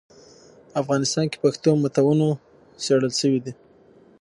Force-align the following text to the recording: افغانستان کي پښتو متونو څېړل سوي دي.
افغانستان 0.81 1.25
کي 1.31 1.37
پښتو 1.43 1.69
متونو 1.81 2.29
څېړل 2.83 3.11
سوي 3.21 3.39
دي. 3.45 3.53